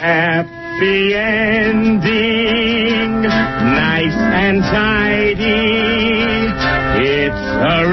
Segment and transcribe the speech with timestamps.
[0.00, 2.00] Happy ending,
[3.20, 5.44] nice and tidy.
[7.04, 7.84] It's a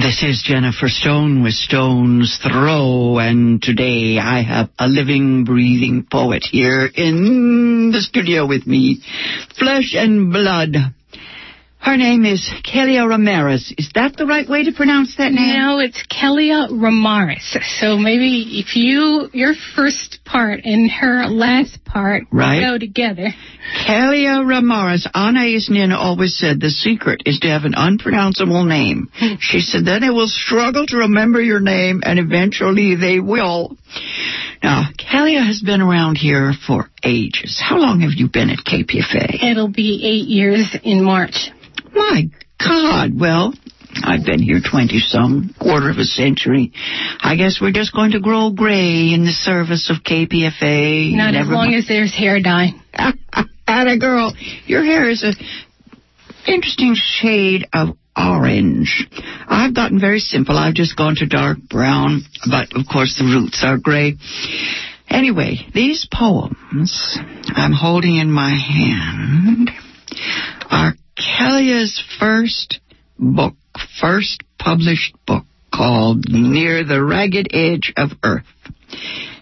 [0.00, 6.44] This is Jennifer Stone with Stone's Throw, and today I have a living, breathing poet
[6.50, 9.02] here in the studio with me,
[9.58, 10.76] flesh and blood.
[11.82, 13.74] Her name is Kelia Ramirez.
[13.76, 15.58] Is that the right way to pronounce that name?
[15.58, 17.56] No, it's Kelia Ramirez.
[17.80, 22.60] So maybe if you your first part and her last part Right.
[22.60, 23.34] go together.
[23.84, 25.08] Kelia Ramirez.
[25.12, 29.08] Anaïs Nin always said the secret is to have an unpronounceable name.
[29.40, 33.76] She said then they will struggle to remember your name and eventually they will.
[34.62, 37.60] Now, Kelia has been around here for ages.
[37.60, 39.42] How long have you been at KPFA?
[39.50, 41.50] It'll be eight years in March.
[41.94, 42.24] My
[42.58, 43.52] God, well,
[44.02, 46.72] I've been here 20 some, quarter of a century.
[47.20, 51.12] I guess we're just going to grow gray in the service of KPFA.
[51.14, 52.70] Not as long as there's hair dye.
[53.66, 54.34] Atta girl,
[54.66, 55.32] your hair is a
[56.50, 59.06] interesting shade of orange.
[59.46, 60.56] I've gotten very simple.
[60.58, 64.16] I've just gone to dark brown, but of course the roots are gray.
[65.08, 67.18] Anyway, these poems
[67.48, 69.70] I'm holding in my hand
[70.70, 72.80] are Kelly's first
[73.18, 73.54] book,
[74.00, 78.46] first published book called Near the Ragged Edge of Earth.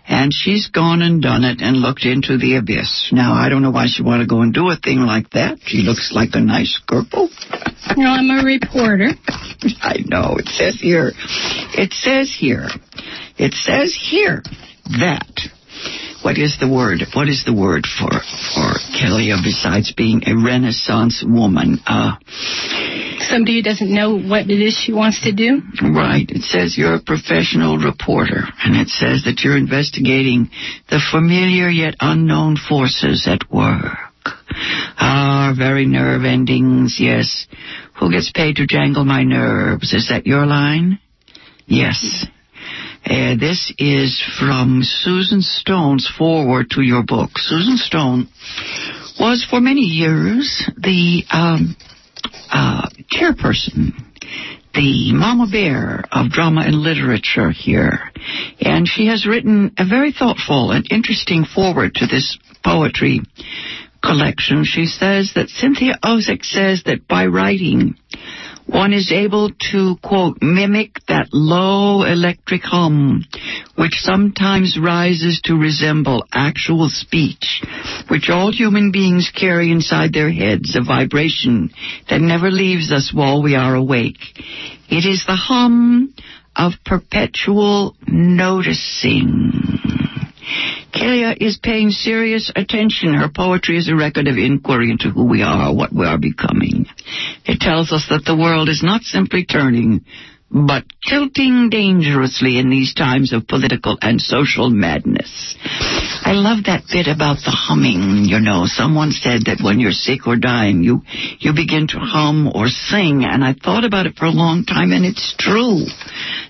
[0.07, 3.11] And she's gone and done it and looked into the abyss.
[3.13, 5.59] Now, I don't know why she want to go and do a thing like that.
[5.65, 7.07] She looks like a nice girl.
[7.97, 9.11] No, I'm a reporter.
[9.81, 10.37] I know.
[10.37, 11.13] It says here.
[11.15, 12.69] It says here.
[13.39, 14.43] It says here
[14.99, 15.31] that.
[16.23, 17.01] What is the word?
[17.15, 21.79] What is the word for for Kelly besides being a Renaissance woman?
[21.87, 22.17] Uh,
[23.21, 25.63] Somebody who doesn't know what it is she wants to do.
[25.83, 26.29] Right.
[26.29, 30.51] It says you're a professional reporter, and it says that you're investigating
[30.91, 33.97] the familiar yet unknown forces at work.
[34.99, 37.47] Ah, very nerve endings, yes.
[37.99, 39.93] Who gets paid to jangle my nerves?
[39.93, 40.99] Is that your line?
[41.67, 42.27] Yes.
[43.11, 47.31] Uh, this is from Susan Stone's foreword to your book.
[47.39, 48.29] Susan Stone
[49.19, 51.75] was for many years the um,
[52.53, 53.95] uh, chairperson,
[54.75, 57.99] the mama bear of drama and literature here.
[58.61, 63.23] And she has written a very thoughtful and interesting foreword to this poetry
[64.05, 64.63] collection.
[64.65, 67.97] She says that Cynthia Ozick says that by writing,
[68.73, 73.25] one is able to, quote, mimic that low electric hum,
[73.77, 77.63] which sometimes rises to resemble actual speech,
[78.09, 81.71] which all human beings carry inside their heads, a vibration
[82.09, 84.23] that never leaves us while we are awake.
[84.89, 86.15] It is the hum
[86.55, 90.00] of perpetual noticing.
[90.93, 93.15] Kelia is paying serious attention.
[93.15, 96.87] Her poetry is a record of inquiry into who we are, what we are becoming.
[97.45, 100.05] It tells us that the world is not simply turning,
[100.51, 105.57] but tilting dangerously in these times of political and social madness.
[106.23, 108.65] I love that bit about the humming, you know.
[108.67, 111.03] Someone said that when you're sick or dying, you,
[111.39, 114.91] you begin to hum or sing, and I thought about it for a long time,
[114.91, 115.87] and it's true.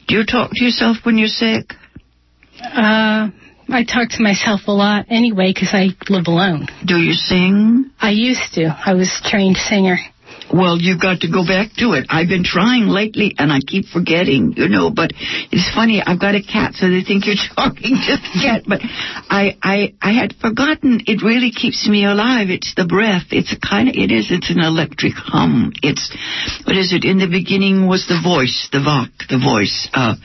[0.08, 1.74] Do you talk to yourself when you're sick?
[2.62, 3.28] Uh,
[3.72, 6.67] I talk to myself a lot anyway because I live alone.
[6.84, 7.90] Do you sing?
[8.00, 8.67] I used to.
[8.84, 9.99] I was a trained singer.
[10.52, 12.06] Well, you've got to go back to it.
[12.11, 14.90] I've been trying lately, and I keep forgetting, you know.
[14.90, 16.02] But it's funny.
[16.05, 18.62] I've got a cat, so they think you're talking to the cat.
[18.67, 21.02] But I, I, I had forgotten.
[21.06, 22.50] It really keeps me alive.
[22.50, 23.31] It's the breath.
[23.31, 23.94] It's a kind of.
[23.94, 24.31] It is.
[24.31, 25.72] It's an electric hum.
[25.82, 26.11] It's.
[26.67, 27.05] What is it?
[27.05, 29.88] In the beginning was the voice, the vok, the voice.
[29.94, 30.17] Uh,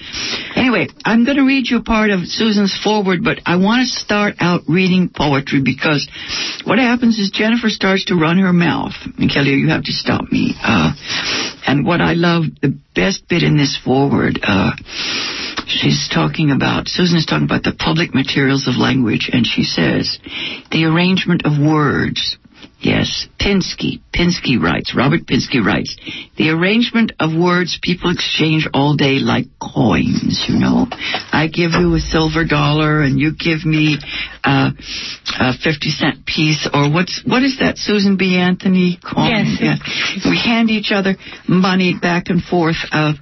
[0.55, 3.99] anyway, I'm going to read you a part of Susan's forward, but I want to
[3.99, 6.07] start out reading poetry because
[6.65, 8.93] what happens is Jennifer starts to run her mouth.
[9.17, 10.55] And Kelly, you have to stop me.
[10.61, 10.93] Uh,
[11.67, 14.71] and what I love, the best bit in this forward, uh,
[15.67, 20.19] She's talking about, Susan is talking about the public materials of language, and she says,
[20.71, 22.37] the arrangement of words.
[22.79, 24.01] Yes, Pinsky.
[24.13, 25.97] Pinsky writes, Robert Pinsky writes,
[26.37, 30.85] the arrangement of words people exchange all day like coins, you know.
[31.31, 33.97] I give you a silver dollar and you give me
[34.43, 34.69] uh,
[35.39, 38.37] a 50 cent piece, or what's, what is that, Susan B.
[38.37, 39.29] Anthony coin?
[39.29, 39.57] Yes.
[39.59, 40.29] Yeah.
[40.29, 41.15] We hand each other
[41.47, 42.77] money back and forth.
[42.91, 43.13] Uh,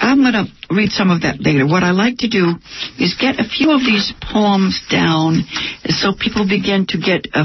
[0.00, 1.66] I'm going to read some of that later.
[1.66, 2.54] What I like to do
[2.98, 5.44] is get a few of these poems down
[5.88, 7.44] so people begin to get a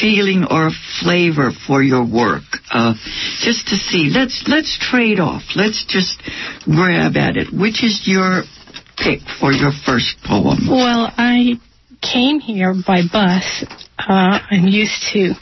[0.00, 2.42] feeling or a flavor for your work.
[2.70, 2.94] Uh,
[3.40, 4.10] just to see.
[4.12, 5.42] Let's let's trade off.
[5.56, 6.22] Let's just
[6.64, 7.52] grab at it.
[7.52, 8.44] Which is your
[8.96, 10.68] pick for your first poem?
[10.68, 11.60] Well, I
[12.00, 13.64] came here by bus.
[13.98, 15.34] Uh, I'm used to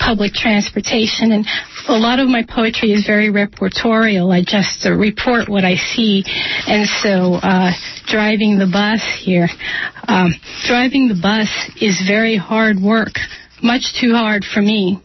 [0.00, 1.46] public transportation, and
[1.88, 4.32] a lot of my poetry is very reportorial.
[4.32, 6.24] I just uh, report what I see,
[6.66, 7.70] and so uh,
[8.06, 9.48] driving the bus here,
[10.08, 10.32] um,
[10.66, 11.48] driving the bus
[11.80, 13.14] is very hard work,
[13.62, 14.98] much too hard for me.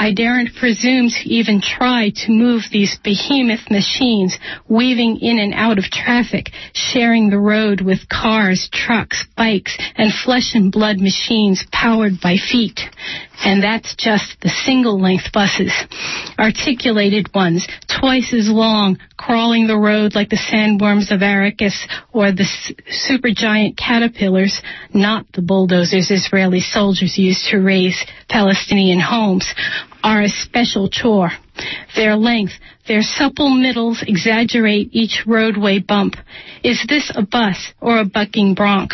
[0.00, 4.38] I daren't presume to even try to move these behemoth machines,
[4.68, 10.54] weaving in and out of traffic, sharing the road with cars, trucks, bikes, and flesh
[10.54, 12.78] and blood machines powered by feet.
[13.44, 15.72] And that's just the single length buses.
[16.38, 17.66] Articulated ones,
[18.00, 21.76] twice as long, crawling the road like the sandworms of Arrakis
[22.12, 22.46] or the
[23.08, 24.60] supergiant caterpillars,
[24.92, 29.46] not the bulldozers Israeli soldiers used to raze Palestinian homes,
[30.02, 31.30] are a special chore.
[31.96, 32.52] Their length,
[32.86, 36.14] their supple middles exaggerate each roadway bump.
[36.64, 38.92] Is this a bus or a bucking bronc?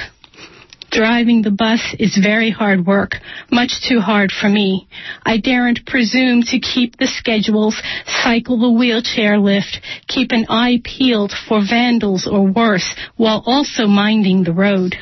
[0.94, 3.16] Driving the bus is very hard work,
[3.50, 4.86] much too hard for me.
[5.26, 7.82] I daren't presume to keep the schedules,
[8.22, 14.44] cycle the wheelchair lift, keep an eye peeled for vandals or worse, while also minding
[14.44, 14.94] the road.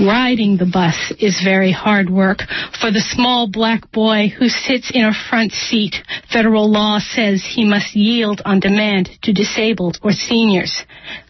[0.00, 2.38] Riding the bus is very hard work
[2.80, 5.94] for the small black boy who sits in a front seat.
[6.32, 10.82] Federal law says he must yield on demand to disabled or seniors.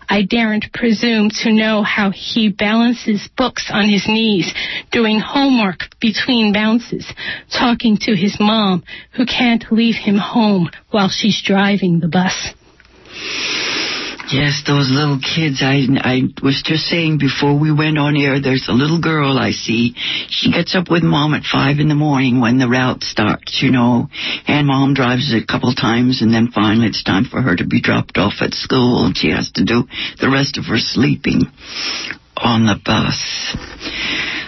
[0.09, 4.53] I daren't presume to know how he balances books on his knees,
[4.93, 7.11] doing homework between bounces,
[7.51, 12.55] talking to his mom who can't leave him home while she's driving the bus.
[14.33, 15.61] Yes, those little kids.
[15.61, 19.51] I, I was just saying before we went on air, there's a little girl I
[19.51, 19.95] see.
[20.29, 23.71] She gets up with mom at five in the morning when the route starts, you
[23.71, 24.09] know,
[24.47, 27.83] and mom drives a couple times and then finally it's time for her to be
[27.83, 29.85] dropped off at school and she has to do
[30.21, 31.43] the rest of her sleeping
[32.37, 33.57] on the bus.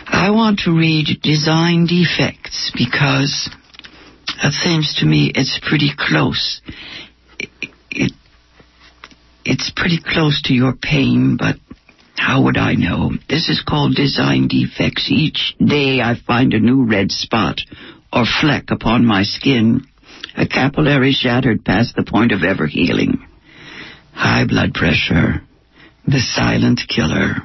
[0.07, 3.51] I want to read design defects because
[4.43, 6.63] it seems to me it's pretty close.
[9.47, 11.57] It, it, it's pretty close to your pain, but
[12.17, 13.13] how would I know?
[13.29, 15.09] This is called design defects.
[15.11, 17.61] Each day I find a new red spot
[18.13, 19.87] or fleck upon my skin,
[20.37, 23.27] a capillary shattered past the point of ever healing.
[24.13, 25.43] High blood pressure,
[26.07, 27.37] the silent killer.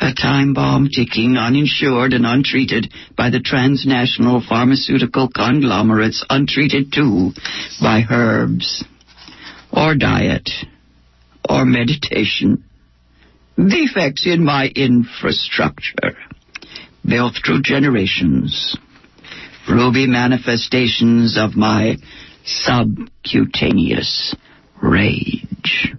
[0.00, 7.32] A time bomb ticking, uninsured and untreated by the transnational pharmaceutical conglomerates, untreated too
[7.80, 8.84] by herbs
[9.72, 10.50] or diet
[11.48, 12.64] or meditation.
[13.56, 16.16] Defects in my infrastructure,
[17.06, 18.76] built through generations.
[19.68, 21.96] Ruby manifestations of my
[22.44, 24.34] subcutaneous
[24.82, 25.94] rage.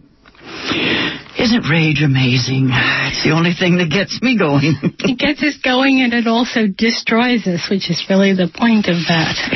[1.38, 2.70] Isn't rage amazing?
[2.72, 4.79] It's the only thing that gets me going.
[5.03, 8.96] it gets us going and it also destroys us, which is really the point of
[9.12, 9.51] that.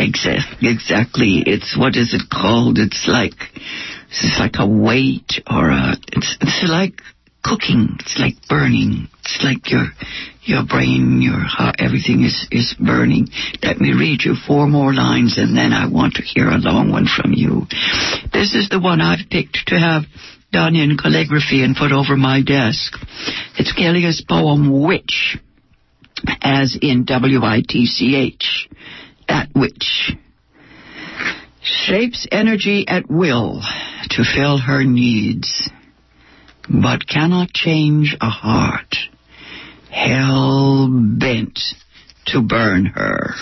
[0.62, 1.42] Exactly.
[1.46, 2.80] It's, what is it called?
[2.80, 3.34] It's like,
[4.12, 7.02] it's like a weight or a, it's, it's like
[7.44, 7.98] cooking.
[8.00, 9.08] It's like burning.
[9.22, 9.88] It's like your,
[10.44, 13.28] your brain, your heart, everything is, is burning.
[13.62, 16.92] Let me read you four more lines and then I want to hear a long
[16.92, 17.68] one from you.
[18.34, 20.04] This is the one I've picked to have
[20.52, 22.94] done in calligraphy and put over my desk.
[23.58, 25.38] It's Kelly's poem Witch,
[26.42, 28.70] as in W-I-T-C-H,
[29.28, 30.14] that witch.
[31.62, 33.62] Shapes energy at will
[34.12, 35.70] to fill her needs,
[36.70, 38.96] but cannot change a heart
[39.90, 41.60] hell bent
[42.28, 43.34] to burn her.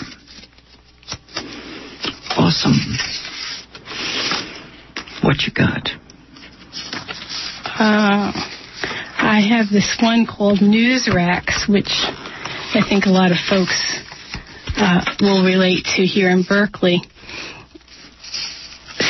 [2.36, 2.78] Awesome.
[5.22, 5.88] What you got?
[7.64, 8.32] Uh,
[9.18, 14.00] I have this one called News Racks, which I think a lot of folks
[14.76, 17.02] uh, will relate to here in Berkeley.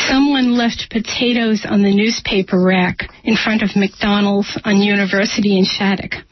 [0.09, 6.25] Someone left potatoes on the newspaper rack in front of McDonald's on University in Shattuck.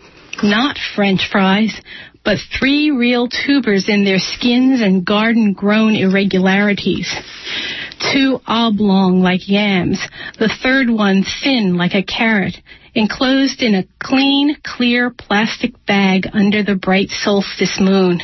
[0.42, 1.78] Not French fries,
[2.25, 7.14] but three real tubers in their skins and garden grown irregularities.
[8.12, 10.00] Two oblong like yams,
[10.38, 12.56] the third one thin like a carrot,
[12.95, 18.21] enclosed in a clean, clear plastic bag under the bright solstice moon.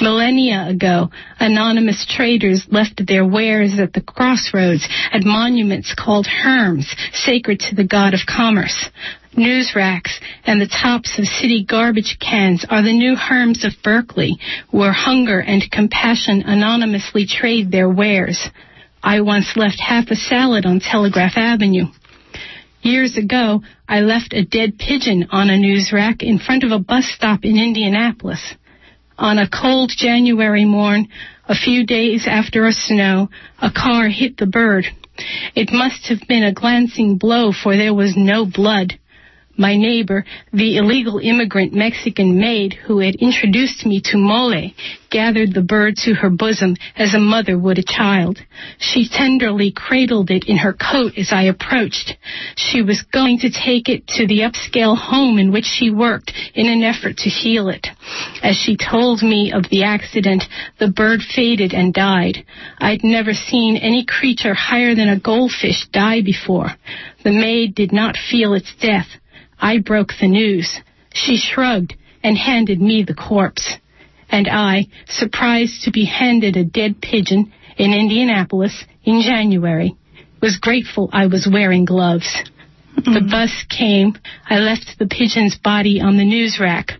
[0.00, 7.60] Millennia ago, anonymous traders left their wares at the crossroads at monuments called herms, sacred
[7.60, 8.90] to the god of commerce.
[9.36, 14.38] News racks and the tops of city garbage cans are the new herms of Berkeley,
[14.70, 18.48] where hunger and compassion anonymously trade their wares.
[19.02, 21.86] I once left half a salad on Telegraph Avenue.
[22.80, 26.78] Years ago, I left a dead pigeon on a news rack in front of a
[26.78, 28.54] bus stop in Indianapolis.
[29.18, 31.06] On a cold January morn,
[31.48, 33.30] a few days after a snow,
[33.62, 34.86] a car hit the bird.
[35.54, 38.98] It must have been a glancing blow, for there was no blood.
[39.56, 44.72] My neighbor, the illegal immigrant Mexican maid who had introduced me to Mole,
[45.10, 48.40] gathered the bird to her bosom as a mother would a child.
[48.78, 52.16] She tenderly cradled it in her coat as I approached.
[52.56, 56.66] She was going to take it to the upscale home in which she worked in
[56.66, 57.86] an effort to heal it.
[58.42, 60.44] As she told me of the accident,
[60.78, 62.44] the bird faded and died.
[62.78, 66.70] I'd never seen any creature higher than a goldfish die before.
[67.22, 69.08] The maid did not feel its death.
[69.58, 70.80] I broke the news.
[71.14, 73.76] She shrugged and handed me the corpse.
[74.28, 79.94] And I, surprised to be handed a dead pigeon in Indianapolis in January,
[80.42, 82.28] was grateful I was wearing gloves.
[82.96, 83.30] The mm-hmm.
[83.30, 84.14] bus came.
[84.48, 86.92] I left the pigeon's body on the news rack.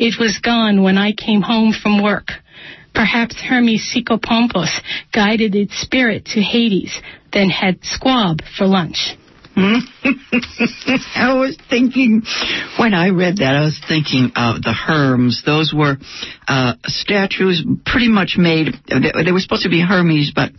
[0.00, 2.28] It was gone when I came home from work.
[2.94, 4.70] Perhaps Hermes Psychopompos
[5.12, 6.98] guided its spirit to Hades,
[7.34, 9.14] then had squab for lunch.
[9.56, 12.22] I was thinking,
[12.78, 15.44] when I read that, I was thinking of the Herms.
[15.44, 15.98] Those were
[16.48, 20.52] uh, statues pretty much made, they, were supposed to be Hermes, but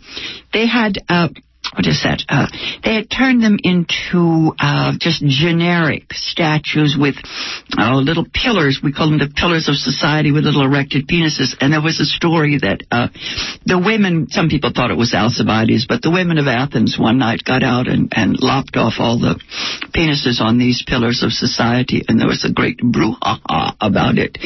[0.52, 0.98] they had.
[1.08, 1.28] Uh,
[1.74, 2.20] what is that?
[2.28, 2.46] Uh,
[2.84, 7.14] they had turned them into uh, just generic statues with
[7.78, 8.80] uh, little pillars.
[8.82, 11.56] We call them the pillars of society with little erected penises.
[11.60, 13.08] And there was a story that uh,
[13.64, 17.42] the women, some people thought it was Alcibiades, but the women of Athens one night
[17.44, 19.40] got out and, and lopped off all the
[19.94, 24.36] penises on these pillars of society, and there was a great brouhaha about it.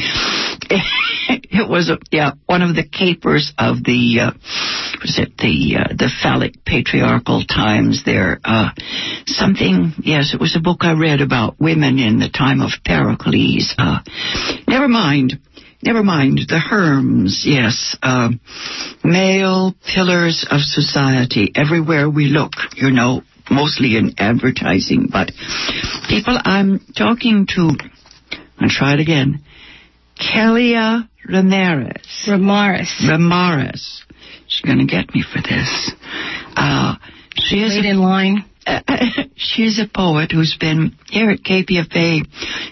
[1.29, 4.31] it was, a, yeah, one of the capers of the, uh,
[4.97, 8.39] what is it, the uh, the phallic patriarchal times there.
[8.43, 8.69] Uh,
[9.25, 13.75] something, yes, it was a book I read about women in the time of Pericles.
[13.77, 13.99] Uh,
[14.67, 15.39] never mind.
[15.81, 16.39] Never mind.
[16.47, 17.95] The Herms, yes.
[18.01, 18.29] Uh,
[19.03, 21.51] male pillars of society.
[21.55, 25.31] Everywhere we look, you know, mostly in advertising, but
[26.09, 27.77] people I'm talking to,
[28.59, 29.43] I'll try it again.
[30.19, 32.25] Kelia Ramirez.
[32.27, 33.05] Ramirez.
[33.07, 34.03] Ramirez.
[34.47, 35.91] She's going to get me for this.
[36.55, 36.95] Uh,
[37.35, 38.45] she is Wait a, in line.
[38.67, 38.81] uh,
[39.35, 42.27] she's a poet who's been here at KPFA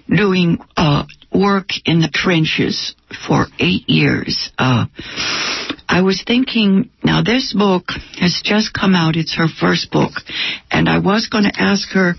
[0.09, 1.03] doing uh,
[1.33, 2.95] work in the trenches
[3.27, 4.51] for eight years.
[4.57, 4.85] Uh,
[5.87, 7.85] I was thinking, now this book
[8.19, 9.15] has just come out.
[9.15, 10.11] It's her first book.
[10.71, 12.15] And I was going to ask her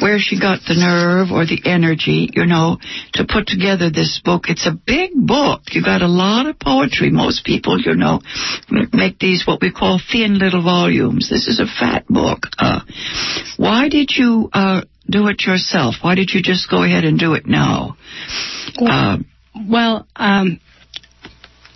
[0.00, 2.78] where she got the nerve or the energy, you know,
[3.14, 4.44] to put together this book.
[4.48, 5.62] It's a big book.
[5.72, 7.10] You got a lot of poetry.
[7.10, 8.20] Most people, you know,
[8.92, 11.28] make these what we call thin little volumes.
[11.28, 12.46] This is a fat book.
[12.56, 12.80] Uh,
[13.56, 15.96] why did you uh, do it yourself?
[16.02, 17.96] Why did you just go ahead and do it now?
[18.78, 19.18] Uh,
[19.68, 20.60] Well, um,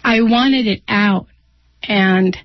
[0.04, 1.26] I wanted it out,
[1.82, 2.36] and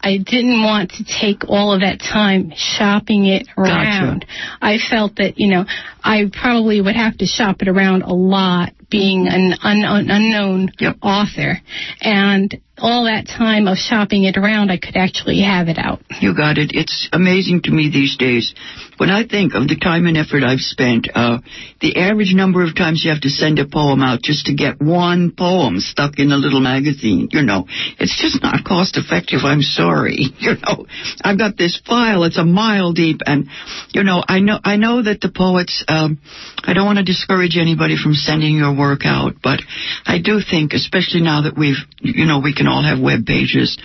[0.00, 4.26] I didn't want to take all of that time shopping it around.
[4.60, 5.64] I felt that, you know,
[6.02, 10.70] I probably would have to shop it around a lot being an un- un- unknown
[10.78, 10.96] Yep.
[11.02, 11.60] author.
[12.02, 16.00] And all that time of shopping it around, I could actually have it out.
[16.20, 16.72] You got it.
[16.74, 18.54] It's amazing to me these days.
[18.96, 21.38] When I think of the time and effort I've spent, uh,
[21.80, 24.80] the average number of times you have to send a poem out just to get
[24.80, 27.66] one poem stuck in a little magazine, you know,
[27.98, 29.40] it's just not cost effective.
[29.44, 30.30] I'm sorry.
[30.44, 30.84] You know,
[31.22, 32.24] I've got this file.
[32.24, 33.48] It's a mile deep, and
[33.94, 35.82] you know, I know, I know that the poets.
[35.88, 36.20] Um,
[36.62, 39.60] I don't want to discourage anybody from sending your work out, but
[40.04, 43.76] I do think, especially now that we've, you know, we can all have web pages,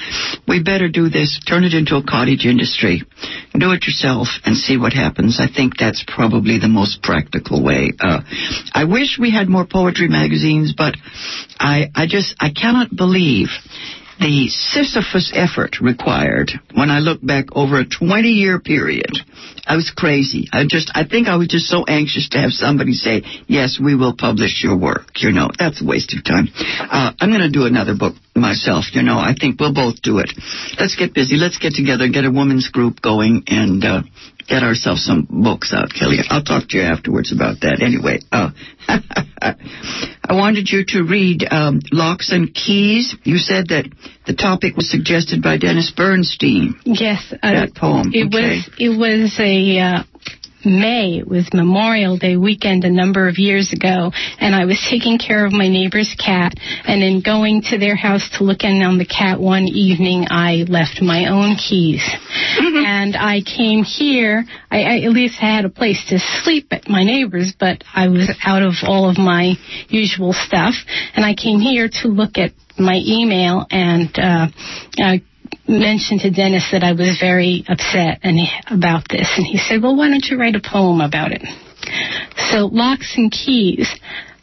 [0.47, 1.39] we better do this.
[1.45, 3.03] Turn it into a cottage industry.
[3.53, 5.39] Do it yourself and see what happens.
[5.39, 7.91] I think that's probably the most practical way.
[7.99, 8.21] Uh,
[8.73, 10.95] I wish we had more poetry magazines, but
[11.59, 13.49] I, I just, I cannot believe
[14.19, 19.11] the Sisyphus effort required when I look back over a 20 year period.
[19.65, 20.47] I was crazy.
[20.51, 23.95] I just, I think I was just so anxious to have somebody say, yes, we
[23.95, 25.21] will publish your work.
[25.21, 26.49] You know, that's a waste of time.
[26.57, 28.85] Uh, I'm going to do another book myself.
[28.93, 30.31] You know, I think we'll both do it.
[30.79, 31.37] Let's get busy.
[31.37, 34.01] Let's get together, get a women's group going, and uh,
[34.47, 36.17] get ourselves some books out, Kelly.
[36.29, 37.81] I'll talk to you afterwards about that.
[37.81, 38.51] Anyway, uh,
[40.29, 43.15] I wanted you to read um, Locks and Keys.
[43.23, 43.85] You said that
[44.27, 46.75] the topic was suggested by Dennis Bernstein.
[46.85, 48.11] Yes, uh, that poem.
[48.13, 48.57] It okay.
[48.57, 50.03] was it was a uh,
[50.65, 51.19] May.
[51.19, 55.45] It was Memorial Day weekend a number of years ago, and I was taking care
[55.45, 56.53] of my neighbor's cat.
[56.85, 60.65] And in going to their house to look in on the cat one evening, I
[60.67, 62.03] left my own keys.
[62.03, 62.85] Mm-hmm.
[62.89, 64.45] And I came here.
[64.69, 68.29] I, I at least had a place to sleep at my neighbor's, but I was
[68.43, 69.53] out of all of my
[69.87, 70.73] usual stuff.
[71.15, 74.47] And I came here to look at my email and uh,
[75.01, 75.17] uh,
[75.69, 79.95] mentioned to Dennis that I was very upset and about this, and he said, "Well,
[79.95, 81.43] why don't you write a poem about it?"
[82.51, 83.87] So, locks and keys.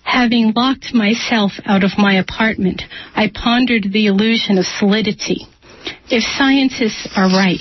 [0.03, 2.83] Having locked myself out of my apartment,
[3.15, 5.47] I pondered the illusion of solidity.
[6.09, 7.61] If scientists are right,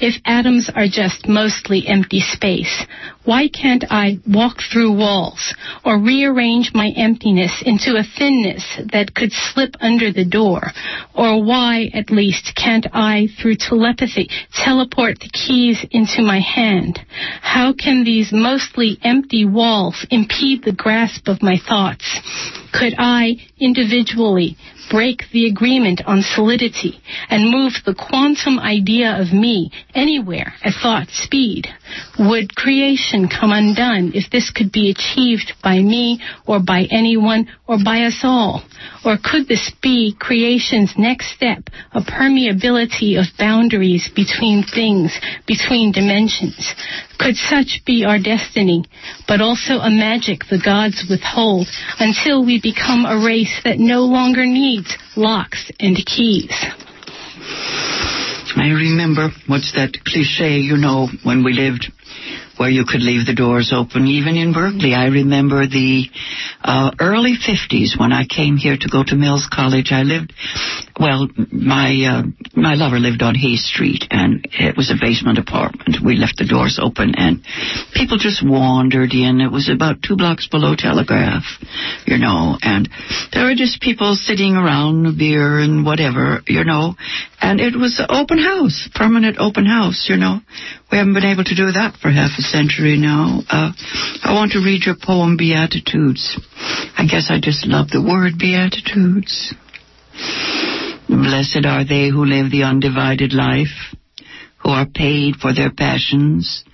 [0.00, 2.84] if atoms are just mostly empty space,
[3.24, 5.54] why can't I walk through walls
[5.84, 10.72] or rearrange my emptiness into a thinness that could slip under the door?
[11.14, 16.98] Or why, at least, can't I, through telepathy, teleport the keys into my hand?
[17.40, 22.04] How can these mostly empty walls impede the grasp of my thoughts?
[22.72, 24.56] Could I, individually,
[24.90, 31.08] break the agreement on solidity and move the quantum idea of me anywhere at thought
[31.10, 31.68] speed?
[32.18, 37.78] Would creation come undone if this could be achieved by me or by anyone or
[37.82, 38.62] by us all?
[39.04, 45.12] Or could this be creation's next step, a permeability of boundaries between things,
[45.46, 46.74] between dimensions?
[47.18, 48.84] Could such be our destiny,
[49.26, 51.68] but also a magic the gods withhold
[51.98, 56.52] until we become a race that no longer needs locks and keys?
[58.56, 61.90] I remember, what's that cliche, you know, when we lived
[62.56, 64.94] where you could leave the doors open, even in Berkeley.
[64.94, 66.06] I remember the
[66.62, 69.90] uh, early 50s when I came here to go to Mills College.
[69.90, 70.32] I lived,
[70.98, 72.22] well, my uh,
[72.54, 75.98] my lover lived on Hay Street, and it was a basement apartment.
[76.04, 77.42] We left the doors open, and
[77.94, 79.40] people just wandered in.
[79.40, 81.44] It was about two blocks below Telegraph,
[82.06, 82.88] you know, and
[83.32, 86.94] there were just people sitting around, beer and whatever, you know,
[87.44, 90.40] and it was an open house, permanent open house, you know.
[90.90, 93.40] We haven't been able to do that for half a century now.
[93.50, 93.72] Uh,
[94.24, 96.40] I want to read your poem, Beatitudes.
[96.96, 99.52] I guess I just love the word Beatitudes.
[101.06, 103.92] Blessed are they who live the undivided life,
[104.62, 106.64] who are paid for their passions,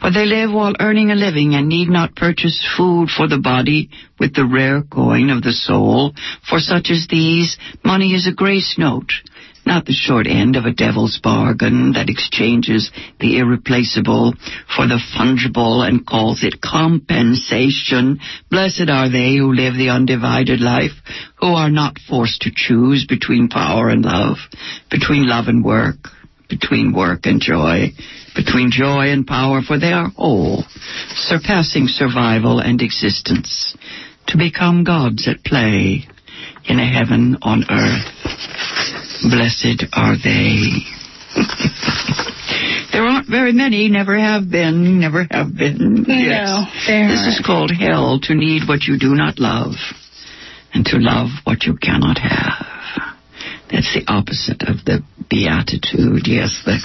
[0.00, 3.90] for they live while earning a living and need not purchase food for the body
[4.18, 6.14] with the rare coin of the soul.
[6.48, 9.12] For such as these, money is a grace note,
[9.66, 14.34] not the short end of a devil's bargain that exchanges the irreplaceable
[14.74, 18.20] for the fungible and calls it compensation.
[18.50, 20.92] Blessed are they who live the undivided life,
[21.40, 24.38] who are not forced to choose between power and love,
[24.90, 25.96] between love and work,
[26.48, 27.88] between work and joy,
[28.34, 30.64] between joy and power, for they are whole,
[31.14, 33.76] surpassing survival and existence,
[34.26, 36.06] to become gods at play
[36.66, 38.06] in a heaven on earth.
[39.30, 40.84] Blessed are they.
[42.92, 46.04] there aren't very many, never have been, never have been.
[46.06, 46.68] Yes.
[46.86, 49.74] there This is called hell, to need what you do not love,
[50.72, 52.66] and to love what you cannot have.
[53.70, 56.26] That's the opposite of the beatitude.
[56.26, 56.78] Yes, the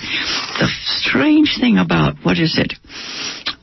[0.60, 2.74] the strange thing about what is it?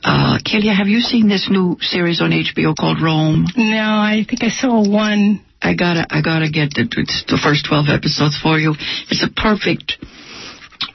[0.03, 3.45] Uh, Kelia, have you seen this new series on HBO called Rome?
[3.57, 5.43] No, I think I saw one.
[5.61, 6.85] I gotta, I gotta get the,
[7.27, 8.75] the first twelve episodes for you.
[9.09, 9.97] It's a perfect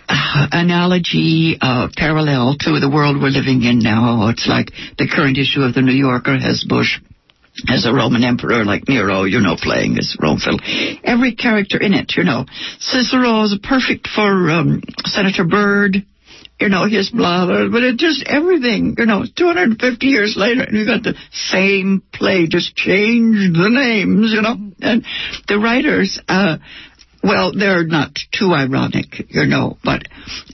[0.09, 4.29] uh, analogy, uh, parallel to the world we're living in now.
[4.29, 7.01] It's like the current issue of the New Yorker has Bush
[7.69, 10.61] as a Roman emperor like Nero, you know, playing as Rome fiddle.
[11.05, 12.47] Every character in it, you know.
[12.79, 16.07] Cicero is perfect for um, Senator Byrd.
[16.63, 20.87] You know, his blah, but it just everything, you know, 250 years later, and you
[20.87, 24.55] got the same play, just changed the names, you know.
[24.81, 25.05] And
[25.49, 26.59] the writers, uh,
[27.21, 30.03] well, they're not too ironic, you know, but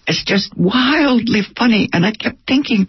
[0.06, 1.90] it's just wildly funny.
[1.92, 2.86] And I kept thinking,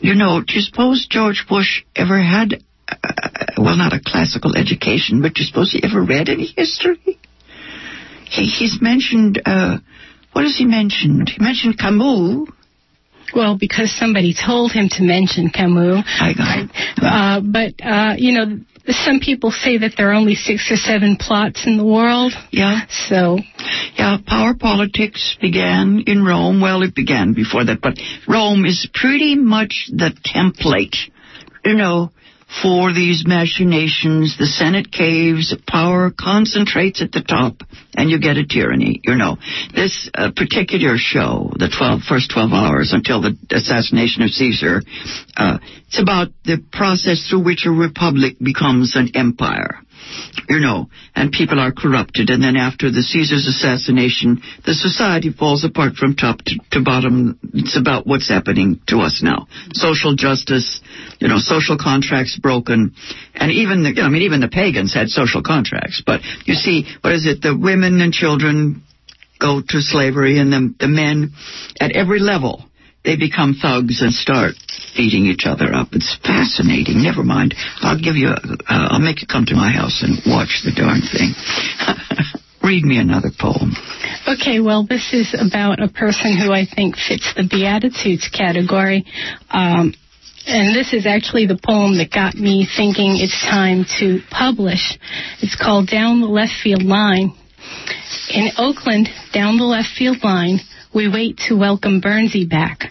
[0.00, 3.12] you know, do you suppose George Bush ever had, uh,
[3.58, 7.18] well, not a classical education, but do you suppose he ever read any history?
[8.30, 9.42] he, he's mentioned.
[9.44, 9.78] Uh,
[10.36, 11.30] what has he mentioned?
[11.30, 12.46] He mentioned Camus.
[13.34, 16.04] Well, because somebody told him to mention Camus.
[16.20, 16.70] I got it.
[17.00, 21.16] Uh, but, uh, you know, some people say that there are only six or seven
[21.18, 22.34] plots in the world.
[22.50, 22.80] Yeah.
[23.08, 23.38] So,
[23.96, 26.60] Yeah, power politics began in Rome.
[26.60, 30.96] Well, it began before that, but Rome is pretty much the template,
[31.64, 32.12] you know,
[32.62, 34.36] for these machinations.
[34.38, 37.62] The Senate caves, power concentrates at the top,
[37.94, 39.36] and you get a tyranny, you know.
[39.74, 44.82] This uh, particular show, the 12, first 12 hours until the assassination of Caesar,
[45.36, 49.80] uh, it's about the process through which a republic becomes an empire
[50.48, 52.30] you know, and people are corrupted.
[52.30, 57.38] And then after the Caesar's assassination, the society falls apart from top to, to bottom.
[57.54, 59.46] It's about what's happening to us now.
[59.72, 60.80] Social justice,
[61.18, 62.94] you know, social contracts broken.
[63.34, 66.02] And even the, you know, I mean, even the pagans had social contracts.
[66.04, 67.42] But you see, what is it?
[67.42, 68.82] The women and children
[69.38, 71.32] go to slavery and the, the men
[71.80, 72.64] at every level
[73.06, 74.58] they become thugs and start
[74.98, 75.94] beating each other up.
[75.94, 77.06] It's fascinating.
[77.06, 77.54] Never mind.
[77.80, 78.34] I'll give you.
[78.34, 81.30] A, uh, I'll make you come to my house and watch the darn thing.
[82.66, 83.78] Read me another poem.
[84.26, 89.06] okay, well, this is about a person who I think fits the Beatitudes category.
[89.50, 89.94] Um,
[90.48, 94.98] and this is actually the poem that got me thinking it's time to publish.
[95.42, 97.34] It's called Down the Left Field Line.
[98.30, 100.58] In Oakland, down the left field line,
[100.96, 102.84] we wait to welcome Bernsey back.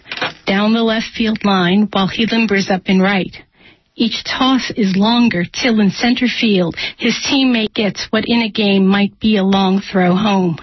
[0.46, 3.34] Down the left field line while he limbers up in right.
[3.96, 8.86] Each toss is longer till in center field his teammate gets what in a game
[8.86, 10.56] might be a long throw home.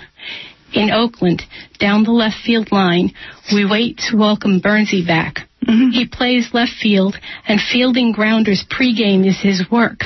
[0.73, 1.43] In Oakland,
[1.79, 3.11] down the left field line,
[3.53, 5.39] we wait to welcome Bernsey back.
[5.67, 5.89] Mm-hmm.
[5.89, 10.05] He plays left field, and fielding grounders pregame is his work.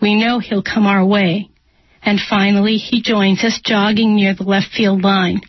[0.00, 1.48] We know he'll come our way.
[2.02, 5.42] And finally, he joins us jogging near the left field line.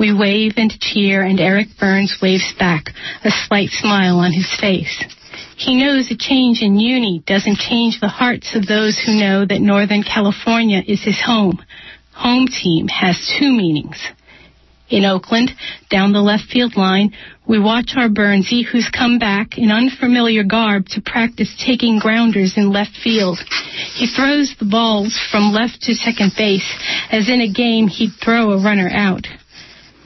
[0.00, 2.86] We wave and cheer, and Eric Byrnes waves back,
[3.22, 5.04] a slight smile on his face.
[5.58, 9.60] He knows a change in uni doesn't change the hearts of those who know that
[9.60, 11.62] Northern California is his home.
[12.14, 14.02] Home team has two meanings.
[14.88, 15.50] In Oakland,
[15.90, 17.12] down the left field line,
[17.46, 22.72] we watch our Bernsey, who's come back in unfamiliar garb to practice taking grounders in
[22.72, 23.38] left field.
[23.96, 26.74] He throws the balls from left to second base,
[27.12, 29.26] as in a game he'd throw a runner out.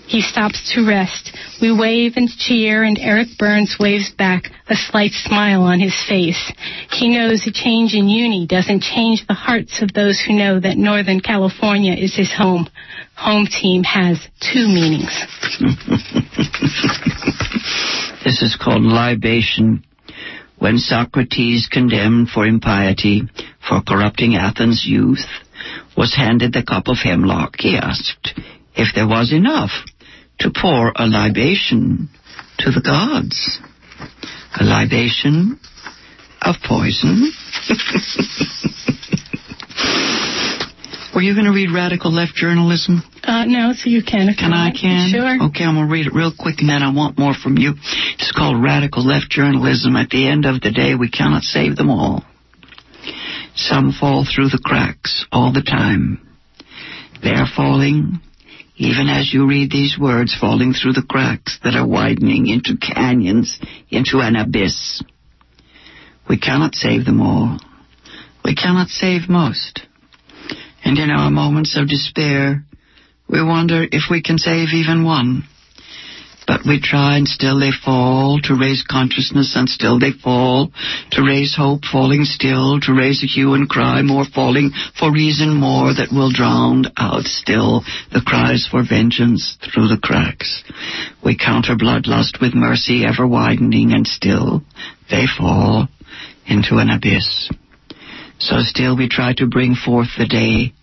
[0.07, 1.37] He stops to rest.
[1.61, 6.53] We wave and cheer, and Eric Byrnes waves back, a slight smile on his face.
[6.93, 10.77] He knows a change in uni doesn't change the hearts of those who know that
[10.77, 12.69] Northern California is his home.
[13.17, 15.13] Home team has two meanings.
[18.25, 19.85] This is called libation.
[20.59, 23.23] When Socrates, condemned for impiety,
[23.69, 25.27] for corrupting Athens' youth,
[25.95, 28.41] was handed the cup of hemlock, he asked
[28.75, 29.71] if there was enough
[30.41, 32.09] to pour a libation
[32.59, 33.61] to the gods.
[34.61, 35.59] A libation
[36.43, 37.33] of poison.
[41.15, 43.03] Were you going to read radical left journalism?
[43.23, 44.29] Uh, no, so you can.
[44.29, 45.11] if Can I can?
[45.11, 45.47] Sure.
[45.49, 47.75] Okay, I'm gonna read it real quick and then I want more from you.
[48.19, 49.97] It's called Radical Left Journalism.
[49.97, 52.25] At the end of the day, we cannot save them all.
[53.55, 56.21] Some fall through the cracks all the time.
[57.23, 58.21] They're falling,
[58.77, 63.59] even as you read these words, falling through the cracks that are widening into canyons,
[63.89, 65.03] into an abyss.
[66.29, 67.59] We cannot save them all.
[68.45, 69.83] We cannot save most.
[70.85, 72.65] And in our moments of despair,
[73.29, 75.45] we wonder if we can save even one.
[76.47, 80.71] But we try and still they fall to raise consciousness and still they fall
[81.13, 85.55] to raise hope, falling still to raise a hue and cry, more falling for reason
[85.55, 90.63] more that will drown out still the cries for vengeance through the cracks.
[91.25, 94.63] We counter bloodlust with mercy ever widening and still
[95.11, 95.89] they fall
[96.47, 97.51] into an abyss.
[98.39, 100.75] So still we try to bring forth the day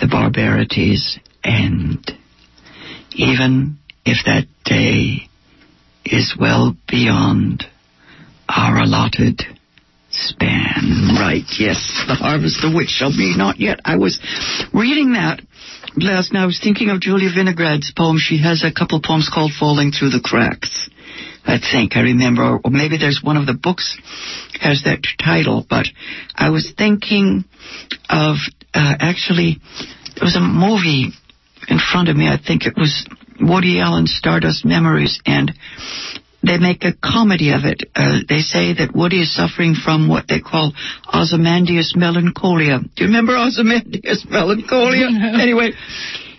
[0.00, 2.12] the barbarities end.
[3.14, 5.28] Even if that day
[6.04, 7.64] is well beyond
[8.48, 9.42] our allotted
[10.10, 11.14] span.
[11.14, 13.80] Right, yes, the harvest of which shall be not yet.
[13.84, 14.18] I was
[14.74, 15.40] reading that
[15.96, 16.42] last night.
[16.42, 18.16] I was thinking of Julia Vinograd's poem.
[18.18, 20.90] She has a couple poems called Falling Through the Cracks.
[21.44, 23.96] I think I remember, or maybe there's one of the books
[24.60, 25.86] has that title, but
[26.34, 27.44] I was thinking
[28.10, 28.36] of
[28.74, 29.58] uh, actually
[30.16, 31.12] there was a movie
[31.68, 32.28] in front of me.
[32.28, 33.08] I think it was
[33.40, 35.52] Woody Allen's Stardust Memories, and
[36.42, 37.84] they make a comedy of it.
[37.94, 40.72] Uh, they say that Woody is suffering from what they call
[41.12, 42.78] Ozymandias melancholia.
[42.80, 45.08] Do you remember Ozymandias melancholia?
[45.40, 45.72] Anyway,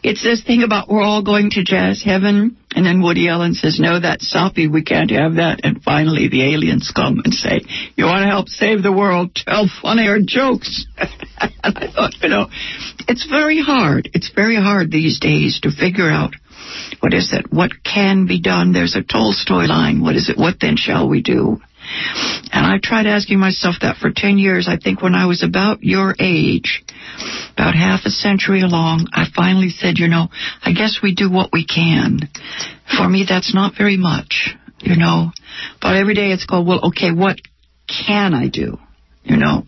[0.04, 3.80] It's this thing about we're all going to jazz heaven, and then Woody Allen says,
[3.80, 4.68] "No, that's soppy.
[4.68, 7.62] We can't have that." And finally, the aliens come and say,
[7.96, 9.36] "You want to help save the world?
[9.36, 12.48] Tell funnier jokes." and I thought, you know,
[13.08, 14.10] it's very hard.
[14.16, 16.34] It's very hard these days to figure out
[17.00, 17.52] what is it?
[17.52, 18.74] What can be done?
[18.74, 20.02] There's a Tolstoy line.
[20.02, 20.38] What is it?
[20.38, 21.58] What then shall we do?
[22.54, 24.68] And I tried asking myself that for 10 years.
[24.70, 26.84] I think when I was about your age,
[27.54, 30.30] about half a century along, I finally said, you know,
[30.64, 32.20] I guess we do what we can.
[32.98, 35.32] For me, that's not very much, you know.
[35.82, 37.38] But every day it's called, well, okay, what
[37.88, 38.78] can I do?
[39.24, 39.66] You know,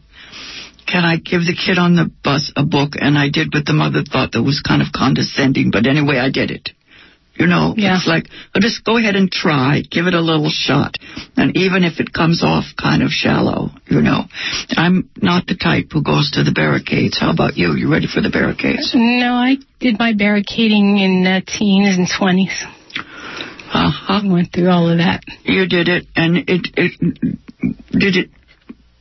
[0.88, 2.94] can I give the kid on the bus a book?
[3.00, 6.30] And I did what the mother thought that was kind of condescending, but anyway, I
[6.30, 6.70] did it.
[7.36, 7.96] You know, Yeah.
[7.98, 10.98] it's like, oh, just go ahead and try, give it a little shot.
[11.36, 14.26] And even if it comes off kind of shallow, you know,
[14.78, 17.17] I'm not the type who goes to the barricades.
[17.19, 17.74] How about you?
[17.76, 18.91] You ready for the barricades?
[18.96, 22.54] No, I did my barricading in uh, teens and 20s.
[23.76, 24.22] Uh-huh.
[24.22, 25.24] I went through all of that.
[25.43, 26.91] You did it, and it, it
[27.91, 28.30] did it.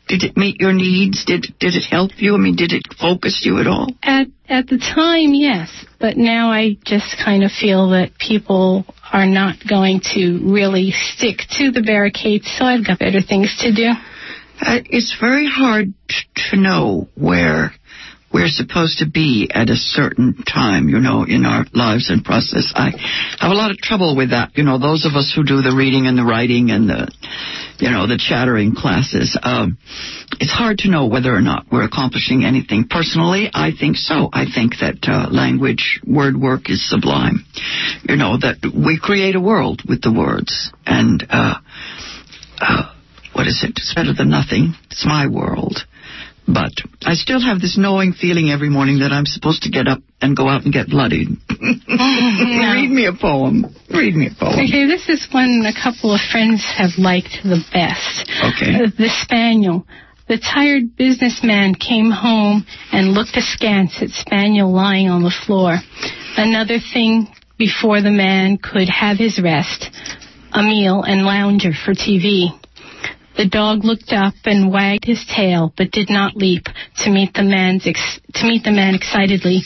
[0.08, 1.24] Did it meet your needs?
[1.24, 2.34] Did did it help you?
[2.34, 3.88] I mean, did it focus you at all?
[4.02, 9.26] At at the time, yes, but now I just kind of feel that people are
[9.26, 13.92] not going to really stick to the barricades, so I've got better things to do.
[14.60, 15.92] Uh, it's very hard
[16.50, 17.72] to know where
[18.32, 22.72] we're supposed to be at a certain time, you know, in our lives and process.
[22.74, 22.90] I
[23.38, 24.56] have a lot of trouble with that.
[24.56, 27.12] You know, those of us who do the reading and the writing and the,
[27.82, 29.36] you know, the chattering classes.
[29.42, 29.76] Um,
[30.38, 32.86] it's hard to know whether or not we're accomplishing anything.
[32.88, 34.30] Personally, I think so.
[34.32, 37.44] I think that uh, language, word work is sublime.
[38.08, 40.72] You know, that we create a world with the words.
[40.86, 41.54] And, uh,
[42.60, 42.94] uh,
[43.32, 43.70] what is it?
[43.70, 44.74] It's better than nothing.
[44.92, 45.78] It's my world.
[46.46, 46.72] But
[47.04, 50.36] I still have this knowing feeling every morning that I'm supposed to get up and
[50.36, 51.28] go out and get bloodied.
[51.50, 53.66] Read me a poem.
[53.90, 54.54] Read me a poem.
[54.54, 58.28] Okay, this is one a couple of friends have liked the best.
[58.28, 58.74] Okay.
[58.74, 59.86] Uh, the Spaniel.
[60.28, 65.78] The tired businessman came home and looked askance at Spaniel lying on the floor.
[66.36, 67.28] Another thing
[67.58, 69.90] before the man could have his rest,
[70.52, 72.50] a meal and lounger for TV.
[73.42, 76.66] The dog looked up and wagged his tail, but did not leap
[76.98, 79.62] to meet the man's ex- to meet the man excitedly.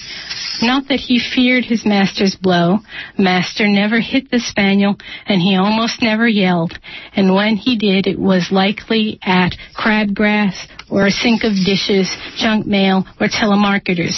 [0.62, 2.78] Not that he feared his master's blow.
[3.18, 6.72] Master never hit the spaniel, and he almost never yelled.
[7.14, 10.56] And when he did, it was likely at crabgrass
[10.88, 12.08] or a sink of dishes,
[12.38, 14.16] junk mail, or telemarketers.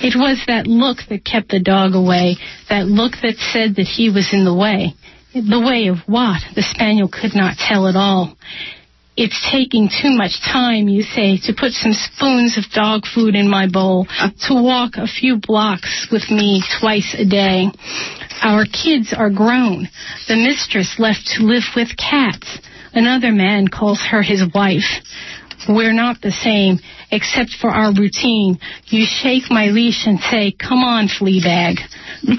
[0.00, 2.36] It was that look that kept the dog away,
[2.68, 4.94] that look that said that he was in the way.
[5.34, 6.40] The way of what?
[6.54, 8.36] The spaniel could not tell at all.
[9.14, 13.48] It's taking too much time, you say, to put some spoons of dog food in
[13.48, 14.06] my bowl,
[14.48, 17.66] to walk a few blocks with me twice a day.
[18.40, 19.88] Our kids are grown.
[20.28, 22.58] The mistress left to live with cats.
[22.94, 24.88] Another man calls her his wife.
[25.68, 26.78] We're not the same,
[27.10, 28.58] except for our routine.
[28.86, 31.78] You shake my leash and say, come on, Fleabag.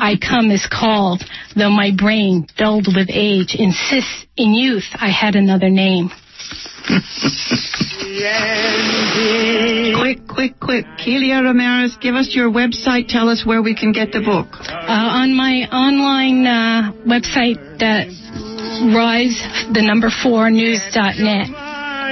[0.02, 1.24] I come as called,
[1.56, 6.10] though my brain, dulled with age, insists in youth I had another name.
[10.00, 10.86] Quick, quick, quick.
[11.00, 13.08] Kelia Ramirez, give us your website.
[13.08, 14.48] Tell us where we can get the book.
[14.60, 18.06] Uh, on my online uh, website, uh,
[18.96, 19.39] rise
[19.74, 21.50] the number four news.net.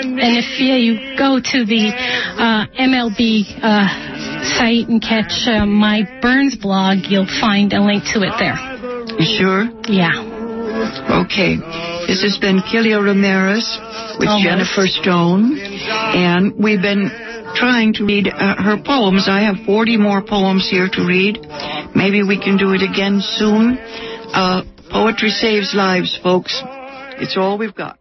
[0.03, 3.88] And if yeah, you go to the uh, MLB uh,
[4.57, 8.57] site and catch uh, my Byrnes blog, you'll find a link to it there.
[9.19, 9.69] You sure?
[9.86, 11.21] Yeah.
[11.25, 11.90] Okay.
[12.07, 13.77] This has been Kelia Ramirez
[14.19, 14.43] with Almost.
[14.43, 15.57] Jennifer Stone.
[15.59, 17.09] And we've been
[17.55, 19.27] trying to read uh, her poems.
[19.29, 21.39] I have 40 more poems here to read.
[21.95, 23.77] Maybe we can do it again soon.
[23.77, 26.61] Uh, poetry saves lives, folks.
[27.19, 27.99] It's all we've got.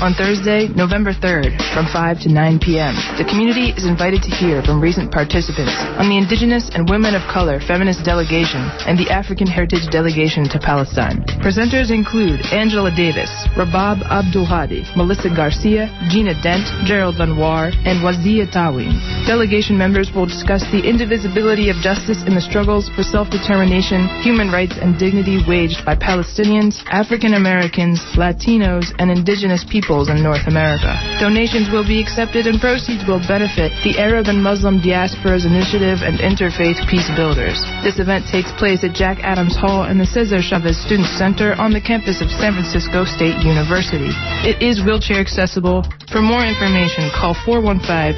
[0.00, 4.64] On Thursday, November 3rd, from 5 to 9 p.m., the community is invited to hear
[4.64, 9.44] from recent participants on the Indigenous and Women of Color Feminist Delegation and the African
[9.44, 11.20] Heritage Delegation to Palestine.
[11.44, 13.28] Presenters include Angela Davis,
[13.60, 18.96] Rabab Abdulhadi, Melissa Garcia, Gina Dent, Gerald Lenoir, and Waziyatawin.
[19.28, 24.80] Delegation members will discuss the indivisibility of justice in the struggles for self-determination, human rights,
[24.80, 30.94] and dignity waged by Palestinians, African Americans, Latinos, and indigenous people in North America.
[31.18, 36.22] Donations will be accepted and proceeds will benefit the Arab and Muslim Diasporas Initiative and
[36.22, 37.58] Interfaith Peace Builders.
[37.82, 41.74] This event takes place at Jack Adams Hall and the Cesar Chavez Student Center on
[41.74, 44.14] the campus of San Francisco State University.
[44.46, 45.82] It is wheelchair accessible.
[46.14, 48.14] For more information, call 415